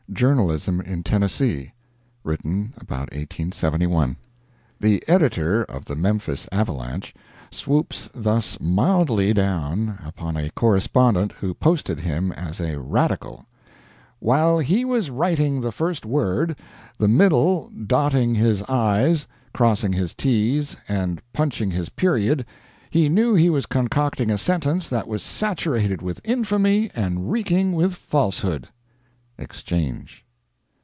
JOURNALISM 0.13 0.81
IN 0.81 1.03
TENNESSEE 1.03 1.71
[Written 2.25 2.73
about 2.75 3.09
1871.] 3.13 4.17
The 4.77 5.01
editor 5.07 5.63
of 5.63 5.85
the 5.85 5.95
Memphis 5.95 6.49
Avalanche 6.51 7.15
swoops 7.49 8.09
thus 8.13 8.59
mildly 8.59 9.33
down 9.33 9.99
upon 10.05 10.35
a 10.35 10.49
correspondent 10.51 11.31
who 11.31 11.53
posted 11.53 12.01
him 12.01 12.33
as 12.33 12.59
a 12.59 12.77
Radical: 12.77 13.45
"While 14.19 14.59
he 14.59 14.83
was 14.83 15.09
writing 15.09 15.61
the 15.61 15.71
first 15.71 16.05
word, 16.05 16.57
the 16.97 17.07
middle, 17.07 17.69
dotting 17.87 18.35
his 18.35 18.61
i's, 18.63 19.27
crossing 19.53 19.93
his 19.93 20.13
t's, 20.13 20.75
and 20.89 21.21
punching 21.31 21.71
his 21.71 21.87
period, 21.87 22.45
he 22.89 23.07
knew 23.07 23.33
he 23.33 23.49
was 23.49 23.65
concocting 23.65 24.29
a 24.29 24.37
sentence 24.37 24.89
that 24.89 25.07
was 25.07 25.23
saturated 25.23 26.01
with 26.01 26.19
infamy 26.25 26.91
and 26.93 27.31
reeking 27.31 27.71
with 27.71 27.95
falsehood." 27.95 28.67
Exchange. 29.37 30.23